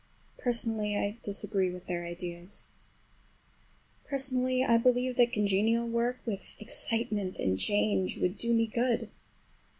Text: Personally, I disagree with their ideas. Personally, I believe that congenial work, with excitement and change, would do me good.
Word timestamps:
Personally, 0.39 0.97
I 0.97 1.19
disagree 1.21 1.69
with 1.69 1.85
their 1.85 2.03
ideas. 2.03 2.69
Personally, 4.03 4.63
I 4.63 4.79
believe 4.79 5.15
that 5.17 5.31
congenial 5.31 5.87
work, 5.87 6.17
with 6.25 6.57
excitement 6.59 7.37
and 7.37 7.59
change, 7.59 8.17
would 8.17 8.35
do 8.39 8.51
me 8.51 8.65
good. 8.65 9.11